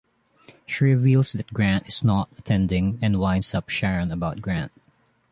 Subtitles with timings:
[0.65, 4.71] She reveals that Grant is not attending and winds up Sharon about Grant.